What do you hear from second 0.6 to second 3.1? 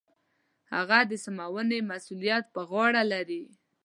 هغه د سمونې مسوولیت په غاړه